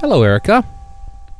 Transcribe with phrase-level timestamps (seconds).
[0.00, 0.64] Hello, Erika.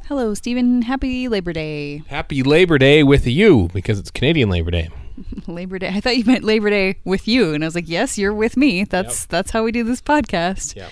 [0.07, 0.83] Hello, Steven.
[0.83, 2.03] Happy Labor Day.
[2.09, 4.89] Happy Labor Day with you because it's Canadian Labor Day.
[5.47, 5.89] Labor Day.
[5.89, 8.57] I thought you meant Labor Day with you, and I was like, "Yes, you're with
[8.57, 8.85] me.
[8.85, 10.89] That's that's how we do this podcast." Yeah.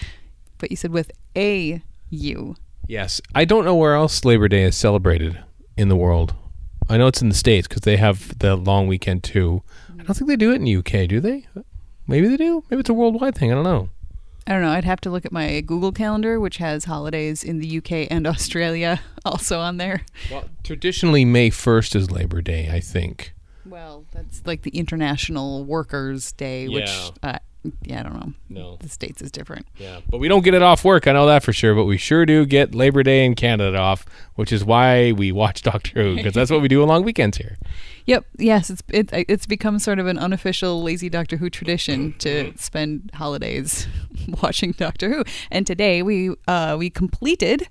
[0.58, 2.54] But you said with a you.
[2.86, 3.20] Yes.
[3.34, 5.42] I don't know where else Labor Day is celebrated
[5.76, 6.34] in the world.
[6.88, 9.62] I know it's in the States because they have the long weekend too.
[9.98, 11.46] I don't think they do it in the UK, do they?
[12.06, 12.62] Maybe they do.
[12.70, 13.50] Maybe it's a worldwide thing.
[13.50, 13.88] I don't know.
[14.46, 14.70] I don't know.
[14.70, 18.26] I'd have to look at my Google Calendar, which has holidays in the UK and
[18.26, 20.02] Australia also on there.
[20.30, 23.34] Well, traditionally, May 1st is Labor Day, I think.
[23.64, 27.10] Well, that's like the International Workers' Day, which Yeah.
[27.22, 27.38] uh,
[27.82, 28.32] yeah, I don't know.
[28.48, 28.76] No.
[28.80, 29.66] The states is different.
[29.76, 30.00] Yeah.
[30.08, 31.06] But we don't get it off work.
[31.06, 31.74] I know that for sure.
[31.74, 35.62] But we sure do get Labor Day in Canada off, which is why we watch
[35.70, 37.56] Doctor Who because that's what we do on long weekends here.
[38.06, 38.24] Yep.
[38.38, 43.10] Yes, it's it, it's become sort of an unofficial lazy Doctor Who tradition to spend
[43.14, 43.88] holidays
[44.42, 45.24] watching Doctor Who.
[45.50, 47.68] And today we uh, we completed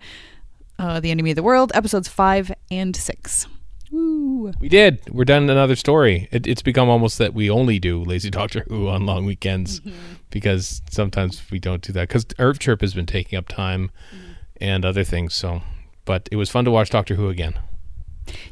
[0.77, 3.47] uh, the Enemy of the World episodes five and six.
[3.95, 4.51] Woo!
[4.59, 4.99] We did.
[5.09, 6.27] We're done another story.
[6.31, 10.15] It, it's become almost that we only do Lazy Doctor Who on long weekends mm-hmm.
[10.29, 14.33] because sometimes we don't do that because Earth Chirp has been taking up time mm-hmm.
[14.59, 15.33] and other things.
[15.33, 15.61] So,
[16.03, 17.57] but it was fun to watch Doctor Who again.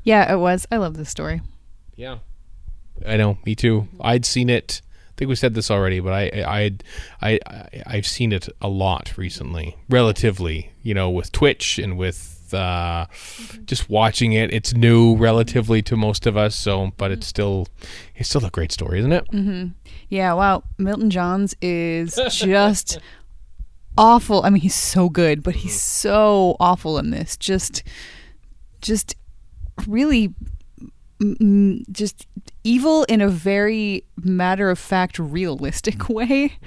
[0.04, 0.66] Yeah, it was.
[0.72, 1.42] I love this story.
[1.96, 2.20] Yeah,
[3.06, 3.38] I know.
[3.46, 3.82] Me too.
[3.82, 4.02] Mm-hmm.
[4.02, 4.82] I'd seen it.
[4.86, 6.72] I think we said this already, but I, I,
[7.22, 10.72] I, I, I've seen it a lot recently, relatively.
[10.82, 13.06] You know, with Twitch and with uh,
[13.66, 14.54] just watching it.
[14.54, 16.56] It's new relatively to most of us.
[16.56, 17.68] So, but it's still,
[18.16, 19.26] it's still a great story, isn't it?
[20.10, 20.64] Yeah, wow.
[20.78, 23.00] Milton Johns is just
[23.98, 24.44] awful.
[24.44, 27.38] I mean, he's so good, but he's so awful in this.
[27.38, 27.84] Just,
[28.82, 29.16] just
[29.88, 30.34] really,
[31.92, 32.28] just
[32.64, 36.58] evil in a very matter of fact, realistic way.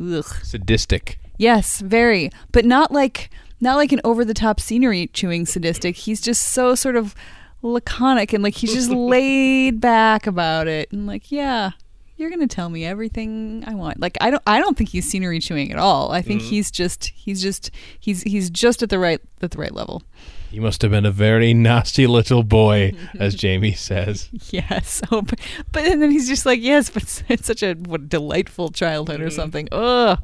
[0.00, 0.24] Ugh.
[0.42, 1.18] Sadistic.
[1.36, 3.30] Yes, very, but not like
[3.64, 5.96] not like an over the top scenery chewing sadistic.
[5.96, 7.16] He's just so sort of
[7.62, 11.72] laconic and like he's just laid back about it and like, yeah,
[12.16, 13.98] you're gonna tell me everything I want.
[13.98, 16.12] Like I don't I don't think he's scenery chewing at all.
[16.12, 16.44] I think mm.
[16.44, 20.02] he's just he's just he's he's just at the right at the right level.
[20.50, 24.30] He must have been a very nasty little boy, as Jamie says.
[24.50, 25.02] Yes.
[25.10, 25.40] Oh, but,
[25.72, 29.20] but and then he's just like, yes, but it's, it's such a what, delightful childhood
[29.20, 29.32] or mm.
[29.32, 29.68] something.
[29.72, 30.22] Ugh.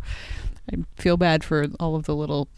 [0.72, 2.48] I feel bad for all of the little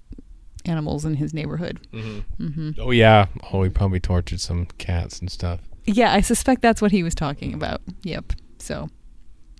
[0.64, 1.80] animals in his neighborhood.
[1.92, 2.44] Mm-hmm.
[2.44, 2.80] Mm-hmm.
[2.80, 3.26] Oh yeah.
[3.52, 5.60] Oh, he probably tortured some cats and stuff.
[5.84, 7.82] Yeah, I suspect that's what he was talking about.
[8.02, 8.32] Yep.
[8.58, 8.88] So,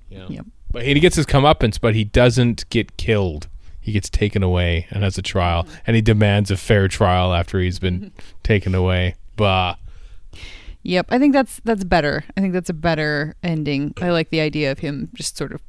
[0.09, 0.27] Yeah.
[0.29, 0.47] yep.
[0.71, 3.49] But he gets his comeuppance, but he doesn't get killed.
[3.81, 5.75] He gets taken away and has a trial, mm-hmm.
[5.87, 8.13] and he demands a fair trial after he's been
[8.45, 9.17] taken away.
[9.37, 9.75] Bah.
[10.85, 11.07] Yep.
[11.11, 12.25] I think that's that's better.
[12.37, 13.93] I think that's a better ending.
[14.01, 15.61] I like the idea of him just sort of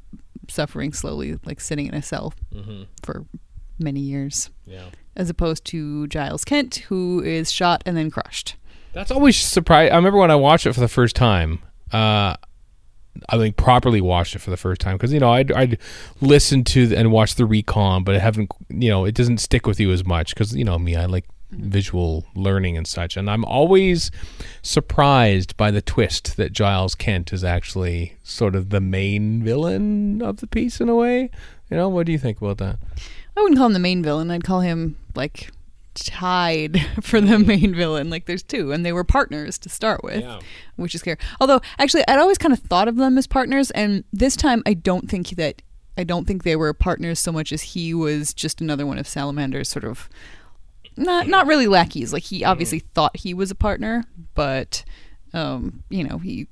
[0.48, 2.34] suffering slowly, like sitting in a cell
[3.02, 3.24] for
[3.78, 4.86] many years, Yeah.
[5.16, 8.56] as opposed to Giles Kent, who is shot and then crushed.
[8.92, 9.92] That's always surprised.
[9.92, 11.60] I remember when I watched it for the first time.
[11.92, 12.36] Uh,
[13.28, 15.78] I think properly watched it for the first time because you know I'd, I'd
[16.20, 19.66] listen to the, and watch the recon, but I haven't you know it doesn't stick
[19.66, 21.68] with you as much because you know me I like Mm-hmm.
[21.68, 24.10] visual learning and such, and I'm always
[24.62, 30.38] surprised by the twist that Giles Kent is actually sort of the main villain of
[30.38, 31.30] the piece in a way.
[31.70, 32.78] You know, what do you think about that?
[33.36, 34.30] I wouldn't call him the main villain.
[34.30, 35.50] I'd call him like
[35.94, 37.46] tied for the mm-hmm.
[37.46, 38.10] main villain.
[38.10, 40.40] Like there's two, and they were partners to start with, Yeah.
[40.76, 41.18] which is scary.
[41.40, 44.74] Although actually, I'd always kind of thought of them as partners, and this time I
[44.74, 45.62] don't think that
[45.96, 49.06] I don't think they were partners so much as he was just another one of
[49.06, 50.08] Salamander's sort of
[50.96, 52.12] not not really lackeys.
[52.12, 54.84] Like he obviously thought he was a partner, but
[55.32, 56.48] um, you know he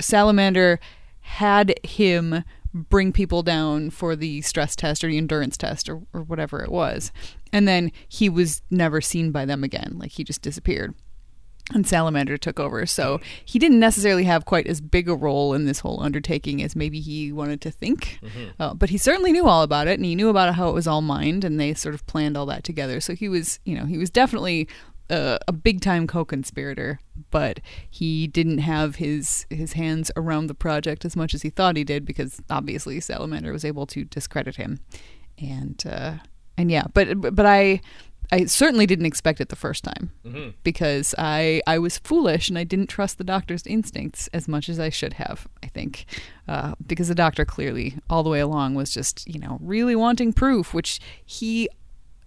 [0.00, 0.78] Salamander
[1.20, 2.44] had him
[2.74, 6.70] bring people down for the stress test or the endurance test or, or whatever it
[6.70, 7.12] was.
[7.52, 9.96] And then he was never seen by them again.
[9.96, 10.94] Like he just disappeared.
[11.74, 12.86] And Salamander took over.
[12.86, 16.74] So he didn't necessarily have quite as big a role in this whole undertaking as
[16.74, 18.18] maybe he wanted to think.
[18.58, 20.86] Uh, but he certainly knew all about it and he knew about how it was
[20.86, 23.00] all mined and they sort of planned all that together.
[23.00, 24.66] So he was, you know, he was definitely
[25.10, 27.00] a, a big time co-conspirator,
[27.30, 27.60] but
[27.90, 31.84] he didn't have his his hands around the project as much as he thought he
[31.84, 34.80] did because obviously Salamander was able to discredit him,
[35.38, 36.14] and uh,
[36.56, 37.80] and yeah, but but I.
[38.30, 40.10] I certainly didn't expect it the first time
[40.62, 44.78] because I I was foolish and I didn't trust the doctor's instincts as much as
[44.78, 45.48] I should have.
[45.62, 46.04] I think
[46.46, 50.32] uh, because the doctor clearly all the way along was just you know really wanting
[50.32, 51.68] proof, which he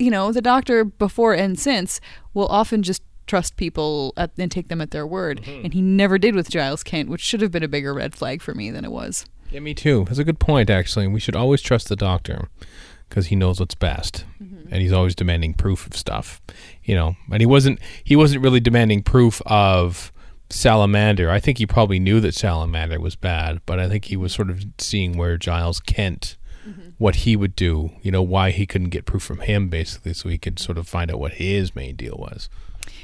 [0.01, 2.01] you know, the doctor before and since
[2.33, 5.41] will often just trust people at, and take them at their word.
[5.47, 8.41] And he never did with Giles Kent, which should have been a bigger red flag
[8.41, 9.25] for me than it was.
[9.51, 10.05] Yeah, me too.
[10.05, 11.07] That's a good point, actually.
[11.07, 12.49] We should always trust the doctor
[13.11, 14.73] because he knows what's best, mm-hmm.
[14.73, 16.41] and he's always demanding proof of stuff,
[16.81, 17.17] you know.
[17.29, 20.13] And he wasn't he wasn't really demanding proof of
[20.49, 21.29] Salamander.
[21.29, 24.49] I think he probably knew that Salamander was bad, but I think he was sort
[24.49, 26.91] of seeing where Giles Kent, mm-hmm.
[26.99, 30.29] what he would do, you know, why he couldn't get proof from him, basically, so
[30.29, 32.47] he could sort of find out what his main deal was.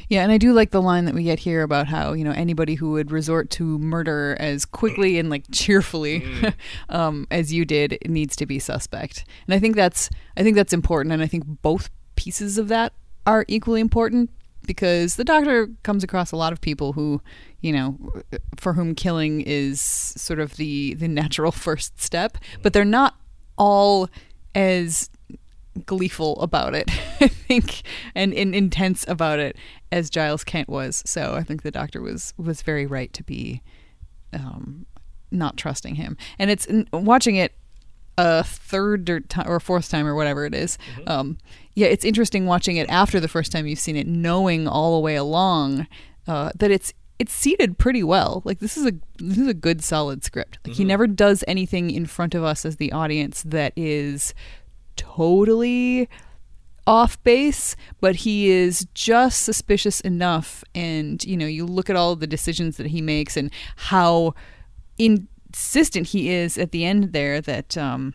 [0.10, 2.32] Yeah, and I do like the line that we get here about how you know
[2.32, 6.24] anybody who would resort to murder as quickly and like cheerfully
[6.90, 9.26] um, as you did needs to be suspect.
[9.46, 12.94] And I think that's I think that's important, and I think both pieces of that
[13.26, 14.30] are equally important
[14.66, 17.22] because the doctor comes across a lot of people who
[17.62, 17.98] you know
[18.58, 23.16] for whom killing is sort of the the natural first step, but they're not
[23.58, 24.10] all
[24.56, 25.10] as
[25.86, 26.90] gleeful about it,
[27.22, 27.82] I think,
[28.16, 29.58] and, and intense about it
[29.92, 31.04] as Giles Kent was.
[31.06, 33.62] So I think the doctor was was very right to be
[34.34, 34.86] um,
[35.32, 36.18] not trusting him.
[36.40, 37.54] And it's watching it
[38.18, 41.38] a third or, ti or fourth time or whatever it is, Um,
[41.76, 45.02] yeah, it's interesting watching it after the first time you've seen it, knowing all the
[45.02, 45.88] way along
[46.28, 48.42] uh, that it's it's seated pretty well.
[48.46, 50.60] Like this is a this is a good solid script.
[50.66, 54.34] Like he never does anything in front of us as the audience that is
[54.98, 56.10] totally
[56.86, 60.64] off base, but he is just suspicious enough.
[60.74, 64.34] And you know, you look at all the decisions that he makes and how
[64.98, 68.14] insistent he is at the end there that um,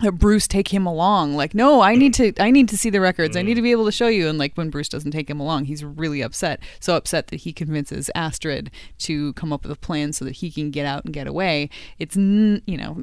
[0.00, 1.34] that Bruce take him along.
[1.34, 3.36] Like, no, I need to I need to see the records.
[3.36, 4.28] I need to be able to show you.
[4.28, 6.60] And like when Bruce doesn't take him along, he's really upset.
[6.80, 10.50] So upset that he convinces Astrid to come up with a plan so that he
[10.50, 11.70] can get out and get away.
[11.98, 13.02] It's n- you know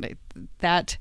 [0.60, 0.98] that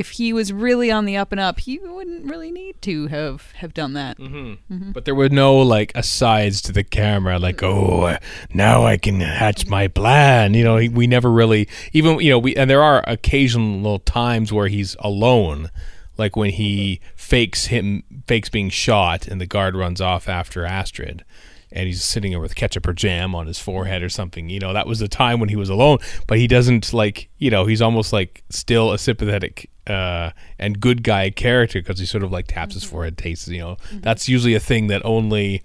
[0.00, 3.52] if he was really on the up and up, he wouldn't really need to have
[3.52, 4.16] have done that.
[4.16, 4.74] Mm-hmm.
[4.74, 4.92] Mm-hmm.
[4.92, 8.18] But there were no like asides to the camera, like "Oh, uh,
[8.54, 12.38] now I can hatch my plan." You know, he, we never really even you know
[12.38, 15.70] we and there are occasional times where he's alone,
[16.16, 17.16] like when he mm-hmm.
[17.16, 21.26] fakes him fakes being shot and the guard runs off after Astrid.
[21.72, 24.48] And he's sitting there with ketchup or jam on his forehead or something.
[24.48, 25.98] You know, that was the time when he was alone.
[26.26, 31.02] But he doesn't like, you know, he's almost like still a sympathetic uh, and good
[31.02, 32.92] guy character because he sort of like taps his mm-hmm.
[32.92, 33.48] forehead, tastes.
[33.48, 34.00] You know, mm-hmm.
[34.00, 35.62] that's usually a thing that only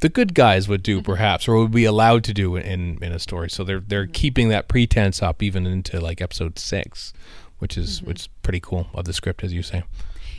[0.00, 1.04] the good guys would do, mm-hmm.
[1.06, 3.50] perhaps, or would be allowed to do in in a story.
[3.50, 7.12] So they're they're keeping that pretense up even into like episode six,
[7.58, 9.84] which is which is pretty cool of the script, as you say.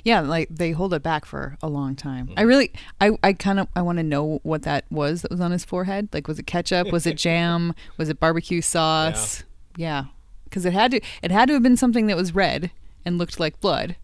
[0.04, 2.32] Yeah, like they hold it back for a long time.
[2.36, 5.40] I really, I, I kind of, I want to know what that was that was
[5.40, 6.10] on his forehead.
[6.14, 6.92] Like, was it ketchup?
[6.92, 7.74] Was it jam?
[7.98, 9.44] Was it barbecue sauce?
[9.78, 10.06] Yeah,
[10.46, 12.72] because it had to, it had to have been something that was red
[13.06, 13.96] and looked like blood.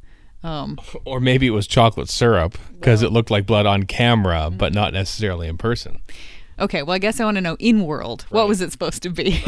[0.44, 4.74] Um, Or maybe it was chocolate syrup because it looked like blood on camera, but
[4.74, 6.00] not necessarily in person.
[6.60, 9.10] okay, well, I guess I want to know in world what was it supposed to
[9.10, 9.44] be,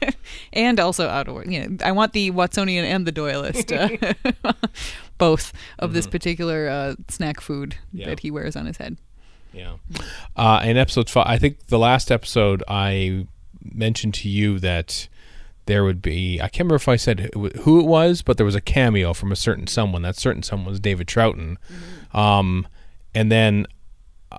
[0.52, 1.46] and also out of.
[1.46, 3.72] You know, I want the Watsonian and the Doyleist,
[4.44, 4.52] uh,
[5.22, 8.06] both of this particular uh, snack food Yeah.
[8.06, 8.96] that he wears on his head.
[9.52, 9.74] Yeah.
[10.34, 13.26] Uh, in episode five, I think the last episode I
[13.62, 15.08] mentioned to you that
[15.66, 17.30] there would be, I can't remember if I said
[17.60, 20.02] who it was, but there was a cameo from a certain someone.
[20.02, 21.56] That certain someone was David Troughton.
[22.12, 22.66] Um,
[23.14, 23.66] and then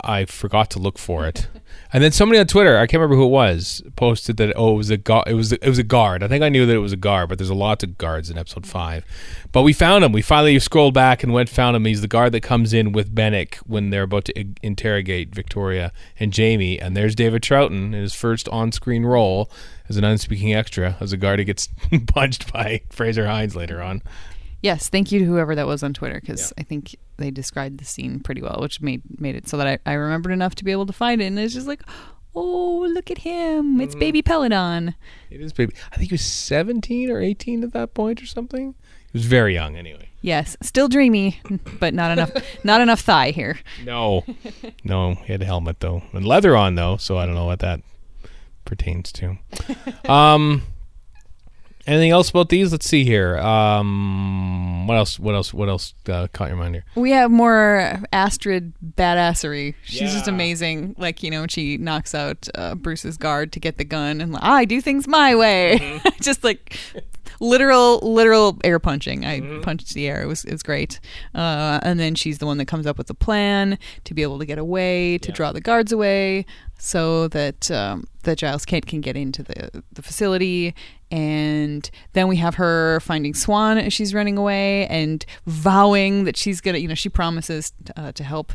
[0.04, 1.48] I forgot to look for it.
[1.92, 4.78] And then somebody on Twitter, I can't remember who it was, posted that oh it
[4.78, 6.24] was a gu- it was it was a guard.
[6.24, 8.30] I think I knew that it was a guard, but there's a lot of guards
[8.30, 9.06] in episode five.
[9.52, 10.12] But we found him.
[10.12, 11.86] We finally scrolled back and went found him.
[11.86, 15.92] He's the guard that comes in with Benik when they're about to i- interrogate Victoria
[16.20, 16.80] and Jamie.
[16.80, 19.52] And there's David Troughton in his first on-screen role
[19.90, 21.70] as an unspeaking extra, as a guard who gets
[22.08, 24.02] punched by Frazer Hines later on.
[24.64, 27.86] Yes, thank you to whoever that was on Twitter because I think they described the
[27.86, 30.72] scene pretty well, which made made it so that I, I remembered enough to be
[30.72, 31.26] able to find it.
[31.26, 31.82] And it's just like,
[32.34, 33.82] oh, look at him!
[33.82, 34.96] It's baby Peladon.
[35.30, 35.76] It is baby.
[35.92, 38.74] I think he was 17 or 18 at that point or something.
[39.12, 40.10] He was very young anyway.
[40.22, 41.42] Yes, still dreamy,
[41.82, 42.32] but not enough
[42.64, 43.60] not enough thigh here.
[43.84, 44.24] No,
[44.86, 46.96] no, he had a helmet though, and leather on though.
[46.96, 47.82] So I don't know what that
[48.64, 49.38] pertains to.
[50.10, 50.64] Um,
[51.86, 52.72] anything else about these?
[52.72, 53.38] Let's see here.
[53.38, 55.20] Um, what else?
[55.20, 55.54] What else?
[55.54, 56.86] What else uh, caught your mind here?
[56.96, 59.76] We have more Astrid badassery.
[59.84, 60.96] She's just amazing.
[60.98, 64.44] Like you know, she knocks out uh, Bruce's guard to get the gun, and like,
[64.44, 66.02] I do things my way.
[66.22, 66.78] just like
[67.40, 69.26] literal, literal air punching.
[69.26, 70.22] I punched the air.
[70.22, 71.00] It was it was great.
[71.36, 74.40] Uh, and then she's the one that comes up with the plan to be able
[74.40, 76.46] to get away, to draw the guards away,
[76.84, 80.76] so that um, that Giles Kent can get into the the facility.
[81.10, 86.60] And then we have her finding Swan as she's running away and vowing that she's
[86.60, 88.52] gonna, you know, she promises uh, to help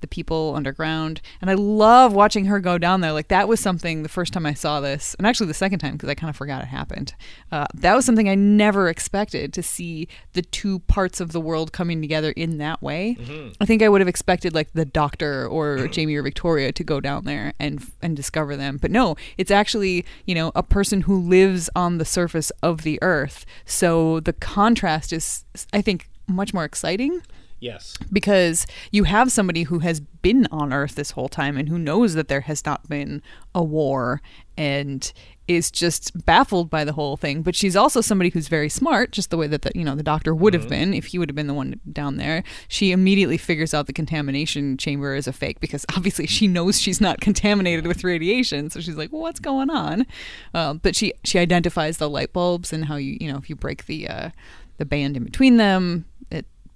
[0.00, 1.20] the people underground.
[1.40, 3.12] And I love watching her go down there.
[3.12, 5.92] Like that was something the first time I saw this, and actually the second time
[5.92, 7.14] because I kind of forgot it happened.
[7.50, 11.72] Uh, that was something I never expected to see the two parts of the world
[11.72, 13.16] coming together in that way.
[13.60, 17.00] I think I would have expected like the Doctor or Jamie or Victoria to go
[17.00, 21.18] down there and and discover them, but no, it's actually you know a person who
[21.18, 23.44] lives on the surface of the Earth.
[23.64, 27.22] So the contrast is, I think, much more exciting
[27.58, 27.96] Yes.
[28.12, 32.14] because you have somebody who has been on earth this whole time and who knows
[32.14, 33.22] that there has not been
[33.54, 34.20] a war
[34.56, 35.12] and
[35.48, 37.42] is just baffled by the whole thing.
[37.42, 40.02] But she's also somebody who's very smart just the way that the, you know the
[40.02, 42.42] doctor would have been if he would have been the one down there.
[42.68, 47.00] She immediately figures out the contamination chamber is a fake because obviously she knows she's
[47.00, 48.70] not contaminated with radiation.
[48.70, 50.06] So she's like well, what's going on?
[50.52, 53.56] Uh, but she she identifies the light bulbs and how you you know if you
[53.56, 54.30] break the uh,
[54.78, 56.06] the band in between them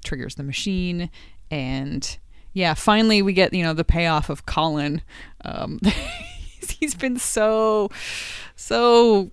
[0.05, 1.11] triggers the machine
[1.51, 2.19] and
[2.53, 5.03] yeah finally we get you know the payoff of colin
[5.45, 5.79] um
[6.79, 7.89] he's- been so
[8.57, 9.31] so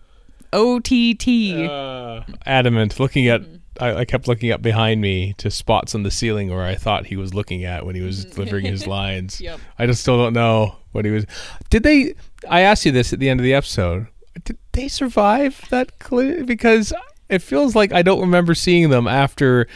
[0.53, 3.41] ott Uh, adamant, looking at.
[3.79, 7.05] I, I kept looking up behind me to spots on the ceiling where I thought
[7.05, 9.39] he was looking at when he was delivering his lines.
[9.39, 9.59] Yep.
[9.77, 11.25] I just still don't know what he was.
[11.69, 12.15] Did they?
[12.50, 14.07] I asked you this at the end of the episode.
[14.45, 15.91] Did they survive that?
[16.01, 16.91] Cl- because
[17.29, 19.67] it feels like I don't remember seeing them after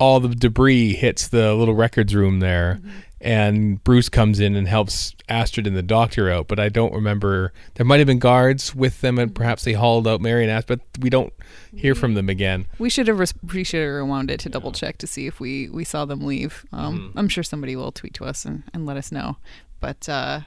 [0.00, 2.80] all the debris hits the little records room there,
[3.20, 6.48] and Bruce comes in and helps Astrid and the doctor out.
[6.48, 7.52] But I don't remember.
[7.74, 10.80] There might have been guards with them, and perhaps they hauled out Mary and Astrid.
[10.92, 11.32] But we don't
[11.76, 12.66] hear from them again.
[12.78, 15.38] we should have res- we should have rewound it to double check to see if
[15.38, 18.86] we we saw them leave um i'm sure somebody will tweet to us and, and
[18.86, 19.36] let us know
[19.78, 20.40] but uh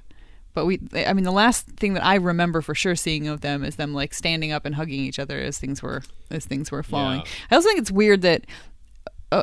[0.53, 3.63] but we i mean the last thing that i remember for sure seeing of them
[3.63, 6.83] is them like standing up and hugging each other as things were as things were
[6.83, 7.25] falling Yeah.
[7.51, 8.45] i also think it's weird that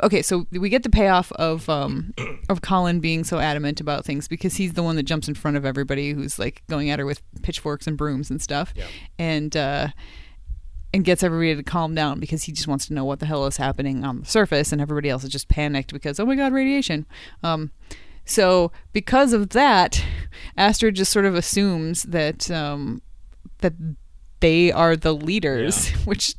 [0.03, 2.15] okay so we get the payoff of um
[2.49, 5.57] of colin being so adamant about things because he's the one that jumps in front
[5.57, 8.73] of everybody who's like going at her with pitchforks and brooms and stuff
[9.19, 9.89] and uh
[10.93, 13.47] and gets everybody to calm down because he just wants to know what the hell
[13.47, 16.53] is happening on the surface, and everybody else is just panicked because oh my god,
[16.53, 17.07] radiation.
[17.43, 17.71] Um,
[18.25, 20.05] so because of that,
[20.57, 23.03] Astrid just sort of assumes that um,
[23.59, 23.75] that
[24.41, 26.35] they are the leaders, which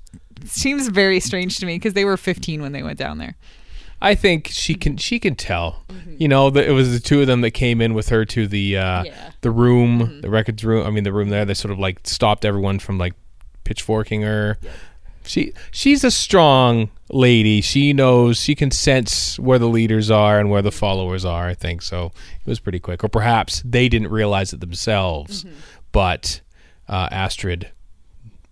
[0.48, 3.36] seems very strange to me because they were 15 when they went down there.
[4.04, 5.84] I think she can she can tell.
[6.18, 8.48] You know, that it was the two of them that came in with her to
[8.48, 9.32] the uh, Yeah.
[9.42, 10.88] the room, the records room.
[10.88, 11.46] I mean, the room there.
[11.46, 13.14] They sort of like stopped everyone from like
[13.64, 14.58] pitchforking her.
[15.24, 17.62] She she's a strong lady.
[17.62, 21.48] She knows she can sense where the leaders are and where the followers are.
[21.48, 22.08] I think so.
[22.40, 25.46] It was pretty quick, or perhaps they didn't realize it themselves,
[25.92, 26.42] but
[26.90, 27.70] uh, Astrid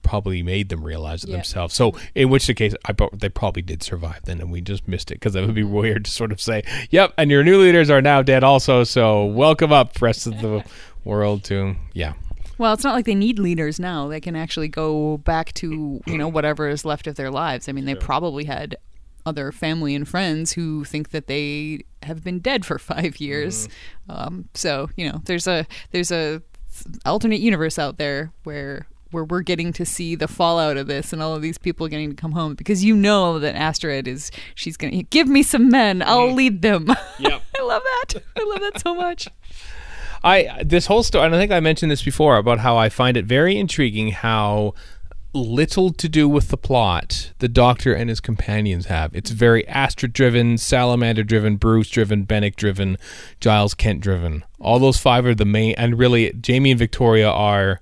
[0.02, 1.38] probably made them realize it Yeah.
[1.38, 1.76] themselves.
[1.76, 5.12] So, in which the case, I they probably did survive then, and we just missed
[5.12, 7.90] it because it would be weird to sort of say, "Yep," and your new leaders
[7.90, 8.84] are now dead, also.
[8.84, 10.64] So, welcome up, rest of the
[11.04, 12.14] world, to yeah.
[12.58, 14.10] Well, it's not like they need leaders now.
[14.10, 17.70] They can actually go back to, you know, whatever is left of their lives.
[17.70, 18.76] I mean, they probably had
[19.26, 23.70] other family and friends who think that they have been dead for 5 years.
[24.10, 26.42] Um, so, you know, there's a there's a
[27.06, 31.22] alternate universe out there where where we're getting to see the fallout of this and
[31.22, 34.78] all of these people getting to come home because you know that Astrid is she's
[34.78, 36.02] going to give me some men.
[36.02, 36.36] I'll mm.
[36.36, 36.88] lead them.
[37.20, 37.42] Yep.
[37.60, 38.24] I love that.
[38.38, 39.28] I love that so much.
[40.24, 43.18] I this whole story, and I think I mentioned this before about how I find
[43.18, 44.74] it very intriguing how
[45.34, 49.14] little to do with the plot the Doctor and his companions have.
[49.14, 52.98] It's very Astrid driven, Salamander driven, Bruce driven, Benik driven,
[53.40, 54.44] Giles Kent driven.
[54.60, 57.82] All those five are the main, and really Jamie and Victoria are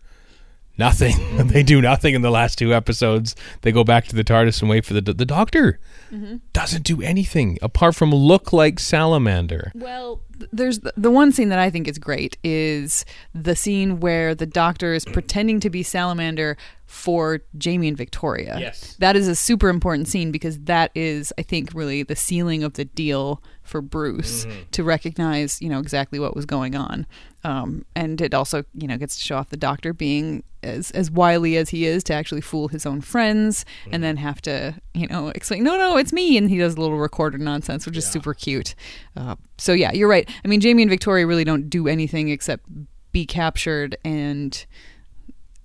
[0.77, 1.15] nothing.
[1.47, 3.35] they do nothing in the last two episodes.
[3.61, 5.79] They go back to the TARDIS and wait for the the Doctor.
[6.11, 6.37] Mm-hmm.
[6.53, 9.71] Doesn't do anything apart from look like Salamander.
[9.75, 14.35] Well, there's the, the one scene that I think is great is the scene where
[14.35, 18.55] the doctor is pretending to be Salamander for Jamie and Victoria.
[18.59, 18.95] Yes.
[18.99, 22.73] That is a super important scene because that is, I think, really the sealing of
[22.73, 27.05] the deal for Bruce to recognize, you know, exactly what was going on.
[27.43, 31.11] Um, and it also, you know, gets to show off the doctor being as as
[31.11, 35.07] wily as he is to actually fool his own friends and then have to, you
[35.07, 36.37] know, explain, no, no, it's me.
[36.37, 38.75] And he does a little recorder nonsense, which is super cute.
[39.15, 40.29] Uh, so, yeah, you're right.
[40.43, 42.65] I mean, Jamie and Victoria really don't do anything except
[43.11, 44.65] be captured and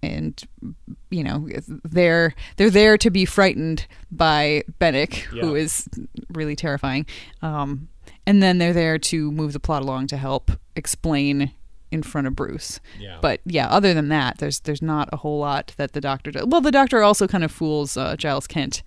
[0.03, 0.43] and
[1.11, 1.49] you know
[1.85, 5.63] they're they're there to be frightened by Benik, who Yeah.
[5.63, 5.89] is
[6.31, 7.07] really terrifying.
[7.41, 7.89] Um,
[8.27, 11.53] and then they're there to move the plot along to help explain
[11.91, 12.81] in front of Bruce.
[12.99, 13.19] Yeah.
[13.21, 16.47] But yeah, other than that, there's there's not a whole lot that the Doctor does.
[16.47, 18.83] Well, the Doctor also kind of fools uh, Giles Kent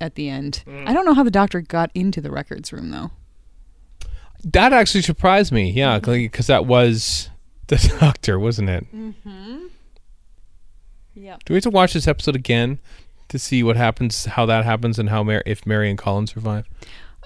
[0.00, 0.62] at the end.
[0.66, 0.88] Mm.
[0.88, 3.10] I don't know how the Doctor got into the records room though.
[4.44, 5.70] That actually surprised me.
[5.70, 7.30] Yeah, because that was
[7.68, 8.86] the doctor, wasn't it?
[11.16, 11.36] Yeah.
[11.44, 12.78] Do we have to watch this episode again
[13.28, 16.68] to see what happens, how that happens, and how Mar- if Mary and Colin survive?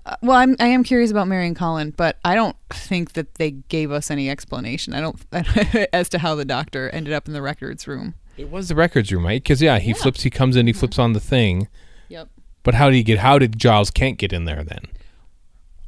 [0.06, 3.34] Uh, well, I'm I am curious about Mary and Colin, but I don't think that
[3.34, 4.94] they gave us any explanation.
[4.94, 5.20] I don't
[5.92, 8.14] as to how the doctor ended up in the records room.
[8.36, 9.42] It was the records room, right?
[9.42, 10.22] Because yeah, he flips.
[10.22, 10.66] He comes in.
[10.66, 11.68] He flips on the thing.
[12.08, 12.28] Yep.
[12.62, 13.18] But how did he get?
[13.18, 14.84] How did Giles Kent get in there then?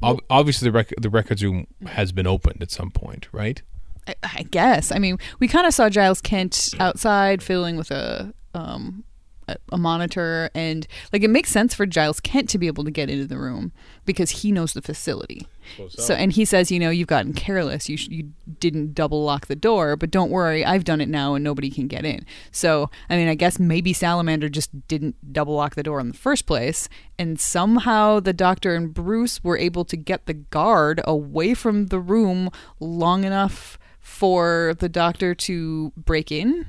[0.03, 3.61] Ob- obviously, the rec- the records room has been opened at some point, right?
[4.07, 4.91] I, I guess.
[4.91, 9.03] I mean, we kind of saw Giles Kent outside fiddling with a um
[9.47, 12.91] a, a monitor, and like it makes sense for Giles Kent to be able to
[12.91, 13.71] get into the room
[14.05, 15.47] because he knows the facility.
[15.89, 17.87] So, and he says, you know, you've gotten careless.
[17.87, 21.35] You sh- you didn't double lock the door, but don't worry, I've done it now,
[21.35, 22.25] and nobody can get in.
[22.51, 26.17] So, I mean, I guess maybe Salamander just didn't double lock the door in the
[26.17, 31.53] first place, and somehow the Doctor and Bruce were able to get the guard away
[31.53, 36.67] from the room long enough for the Doctor to break in.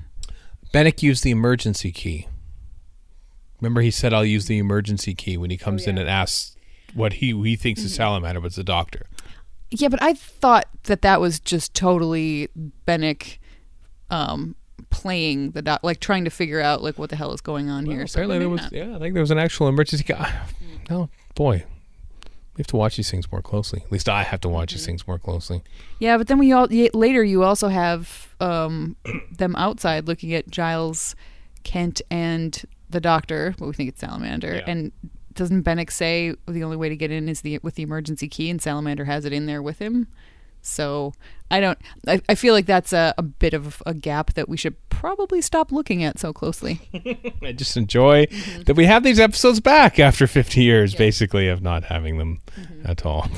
[0.72, 2.28] Benik used the emergency key.
[3.60, 6.56] Remember, he said, "I'll use the emergency key" when he comes in and asks
[6.94, 9.06] what he he thinks is Salamander, but it's the Doctor.
[9.70, 12.48] Yeah, but I thought that that was just totally
[12.86, 13.38] Benik
[14.10, 14.54] um,
[14.90, 17.84] playing the doc, like trying to figure out like what the hell is going on
[17.86, 18.06] here.
[18.06, 18.72] So Apparently, there was not.
[18.72, 20.14] yeah, I think there was an actual emergency key.
[20.88, 21.64] No, boy,
[22.56, 23.82] we have to watch these things more closely.
[23.84, 25.62] At least I have to watch these things more closely.
[25.98, 28.96] Yeah, but then we all later you also have um,
[29.36, 31.16] them outside looking at Giles,
[31.64, 33.54] Kent, and the Doctor.
[33.58, 34.56] But we think it's Salamander.
[34.56, 34.64] Yeah.
[34.70, 34.92] And
[35.34, 38.50] doesn't Benik say the only way to get in is the with the emergency key,
[38.50, 40.06] and Salamander has it in there with him?
[40.64, 41.12] So
[41.50, 41.78] I don't.
[42.08, 45.40] I, I feel like that's a, a bit of a gap that we should probably
[45.40, 46.80] stop looking at so closely.
[47.42, 48.62] I just enjoy mm-hmm.
[48.62, 52.90] that we have these episodes back after 50 years, basically, of not having them mm-hmm.
[52.90, 53.28] at all.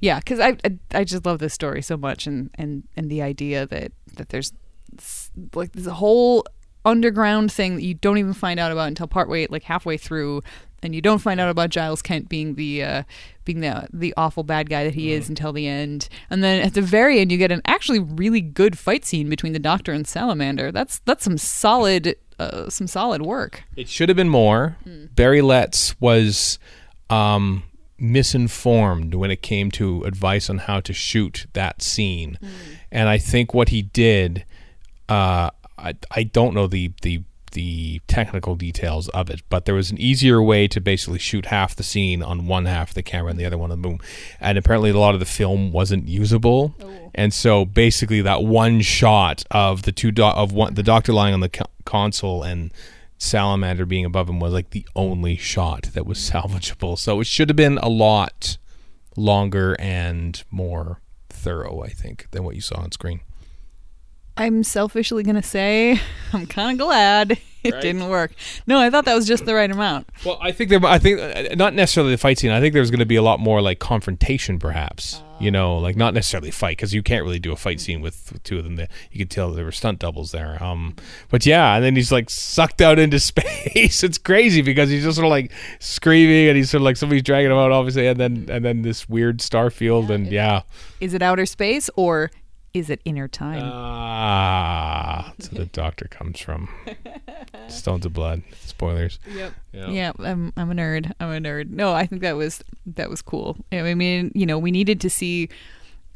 [0.00, 3.22] Yeah, because I, I I just love this story so much, and and and the
[3.22, 4.52] idea that that there's
[5.54, 6.44] like this whole
[6.84, 10.42] underground thing that you don't even find out about until partway like halfway through,
[10.82, 13.02] and you don't find out about Giles Kent being the uh,
[13.44, 16.74] being the the awful bad guy that he is until the end, and then at
[16.74, 20.06] the very end you get an actually really good fight scene between the Doctor and
[20.06, 20.70] Salamander.
[20.70, 23.64] That's that's some solid uh, some solid work.
[23.76, 24.76] It should have been more.
[25.14, 26.58] Barry Letts was
[27.10, 27.64] um,
[27.98, 32.38] misinformed when it came to advice on how to shoot that scene,
[32.92, 34.44] and I think what he did,
[35.08, 39.90] uh, I I don't know the the the technical details of it, but there was
[39.90, 43.30] an easier way to basically shoot half the scene on one half of the camera
[43.30, 44.00] and the other one on the boom.
[44.40, 47.10] And apparently, a lot of the film wasn't usable, oh.
[47.14, 51.34] and so basically, that one shot of the two do- of one the doctor lying
[51.34, 52.72] on the co- console and
[53.18, 56.98] salamander being above him was like the only shot that was salvageable.
[56.98, 58.56] So it should have been a lot
[59.16, 63.20] longer and more thorough, I think, than what you saw on screen.
[64.38, 66.00] I'm selfishly gonna say
[66.32, 67.82] I'm kind of glad it Right.
[67.82, 68.32] didn't work.
[68.68, 70.08] No, I thought that was just the right amount.
[70.24, 70.84] Well, I think there.
[70.86, 72.52] I think uh, not necessarily the fight scene.
[72.52, 75.20] I think there's going to be a lot more like confrontation, perhaps.
[75.40, 78.30] you know, like not necessarily fight because you can't really do a fight scene with,
[78.32, 78.76] with two of them.
[78.76, 80.62] There, you could tell there were stunt doubles there.
[80.62, 80.94] Um,
[81.30, 84.04] but yeah, and then he's like sucked out into space.
[84.04, 87.24] it's crazy because he's just sort of like screaming and he's sort of like somebody's
[87.24, 90.62] dragging him out, obviously, and then and then this weird star field and yeah.
[91.00, 92.30] Is it outer space or
[92.78, 93.62] is it inner time?
[93.62, 96.68] Ah, that's where the doctor comes from.
[97.68, 98.42] Stones of Blood.
[98.64, 99.18] Spoilers.
[99.30, 99.52] Yep.
[99.72, 99.88] Yeah.
[99.88, 101.12] Yeah, I'm I'm a nerd.
[101.20, 101.70] I'm a nerd.
[101.70, 103.56] No, I think that was that was cool.
[103.72, 105.48] I mean, you know, we needed to see.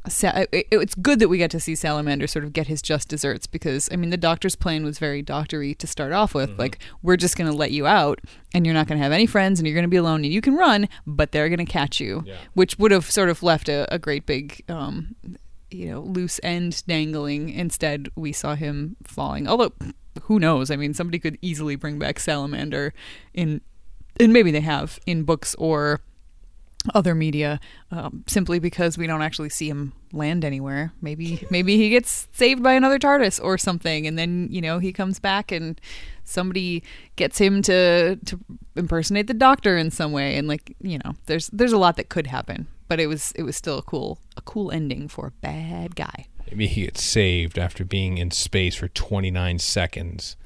[0.08, 3.06] Sa- it- it's good that we got to see Salamander sort of get his just
[3.08, 6.58] desserts because I mean the doctor's plan was very doctory to start off with.
[6.58, 8.18] Like we're just going to let you out
[8.52, 10.32] and you're not going to have any friends and you're going to be alone and
[10.32, 12.34] you can run, but they're going to catch you, Yeah.
[12.54, 15.14] which would have sort of left a, a great big um,
[15.72, 17.50] you know loose end dangling.
[17.50, 19.48] Instead, we saw him falling.
[19.48, 19.72] Although
[20.22, 20.70] who knows?
[20.70, 22.92] I mean, somebody could easily bring back Salamander
[23.32, 23.60] in
[24.20, 26.00] and maybe they have in books or
[26.94, 27.60] other media
[27.92, 32.62] um, simply because we don't actually see him land anywhere maybe maybe he gets saved
[32.62, 35.80] by another tardis or something and then you know he comes back and
[36.24, 36.82] somebody
[37.14, 38.38] gets him to to
[38.74, 42.08] impersonate the doctor in some way and like you know there's there's a lot that
[42.08, 45.30] could happen but it was it was still a cool a cool ending for a
[45.40, 46.26] bad guy.
[46.50, 50.36] Maybe he gets saved after being in space for 29 seconds.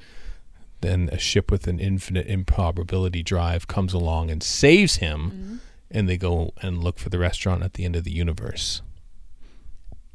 [0.79, 5.55] Then a ship with an infinite improbability drive comes along and saves him, mm-hmm.
[5.91, 8.81] and they go and look for the restaurant at the end of the universe.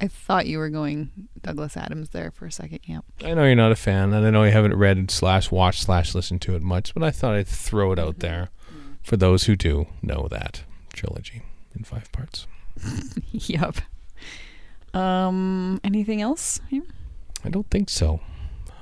[0.01, 1.11] i thought you were going
[1.43, 2.79] douglas adams there for a second.
[2.85, 5.83] Yeah I know you're not a fan, and I know you haven't read slash watched
[5.83, 8.27] slash listened to it much, but I thought I'd throw it out mm-hmm.
[8.27, 8.49] there.
[8.71, 8.93] Mm-hmm.
[9.03, 10.63] For those who do know that
[10.95, 11.43] trilogy
[11.77, 12.47] in five parts.
[13.31, 13.77] yep.
[14.95, 16.61] Um, anything else?
[16.69, 16.83] here?
[17.45, 18.21] I don't think so.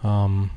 [0.02, 0.50] Um,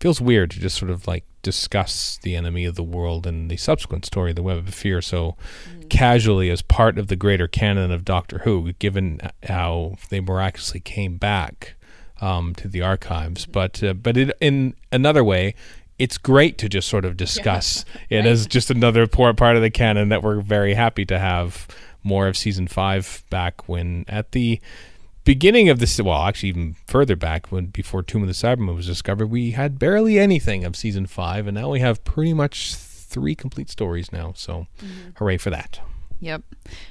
[0.00, 3.56] feels weird to just sort of like discuss the enemy of the world and the
[3.56, 5.36] subsequent story, of the Web of Fear, so
[5.88, 11.18] casually as part of the greater canon of Doctor Who, given how they miraculously came
[11.18, 11.74] back
[12.20, 13.46] um, to the archives.
[13.46, 15.54] But uh, but it, in another way.
[15.98, 19.70] It's great to just sort of discuss it as just another important part of the
[19.70, 21.66] canon that we're very happy to have
[22.02, 24.60] more of season five back when at the
[25.24, 28.86] beginning of this well actually even further back when before tomb of the cybermen was
[28.86, 33.34] discovered we had barely anything of season five and now we have pretty much three
[33.34, 35.10] complete stories now so mm-hmm.
[35.16, 35.80] hooray for that.
[36.20, 36.42] Yep.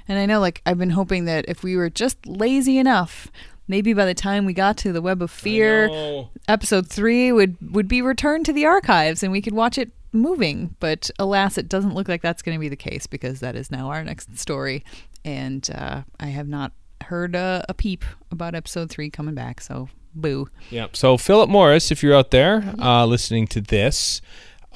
[0.07, 3.31] And I know, like, I've been hoping that if we were just lazy enough,
[3.67, 7.87] maybe by the time we got to the Web of Fear, episode three would would
[7.87, 10.75] be returned to the archives and we could watch it moving.
[10.79, 13.71] But alas, it doesn't look like that's going to be the case because that is
[13.71, 14.83] now our next story,
[15.23, 19.61] and uh, I have not heard a, a peep about episode three coming back.
[19.61, 20.49] So boo.
[20.69, 20.95] Yep.
[20.95, 24.21] So Philip Morris, if you're out there uh, listening to this,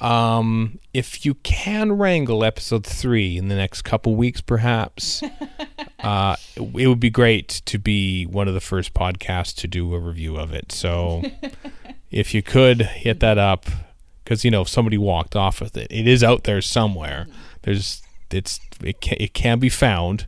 [0.00, 5.22] um, if you can wrangle episode three in the next couple weeks, perhaps,
[6.00, 9.98] uh, it would be great to be one of the first podcasts to do a
[9.98, 10.72] review of it.
[10.72, 11.22] So
[12.10, 13.66] if you could hit that up,
[14.24, 17.26] because you know if somebody walked off with it, it is out there somewhere.
[17.62, 20.26] There's it's it can, it can be found.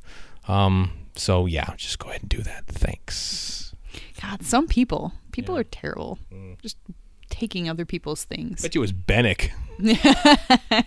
[0.49, 2.67] Um, so yeah, just go ahead and do that.
[2.67, 3.75] Thanks.
[4.21, 5.61] God, some people, people Yeah.
[5.61, 6.19] are terrible.
[6.63, 6.77] Just
[7.33, 8.63] taking other people's things.
[8.63, 9.51] bet you it was Benik.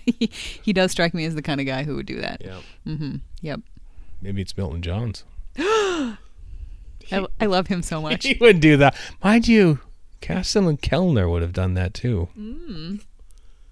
[0.06, 0.28] he,
[0.64, 2.42] he does strike me as the kind of guy who would do that.
[2.46, 2.60] Yeah.
[2.86, 3.62] hmm Yep.
[4.22, 5.24] Maybe it's Milton Johns.
[5.58, 6.18] I,
[7.12, 8.24] I love him so much.
[8.28, 8.96] he would do that.
[9.24, 9.80] Mind you,
[10.22, 12.30] Castellan Kelner would have done that too.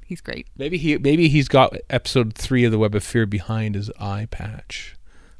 [0.06, 0.48] He's great.
[0.58, 4.28] Maybe he maybe he's got episode three of the Web of Fear behind his eye
[4.30, 4.96] patch.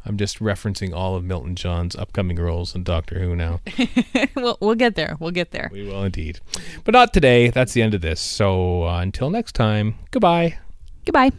[0.06, 3.62] I'm just referencing all of Milton John's upcoming roles in Doctor Who now.
[4.36, 5.16] we'll, we'll get there.
[5.20, 5.70] We'll get there.
[5.72, 6.40] we will indeed.
[6.84, 7.50] But not today.
[7.50, 8.20] That's the end of this.
[8.20, 10.58] So uh, until next time, goodbye.
[11.06, 11.32] Goodbye.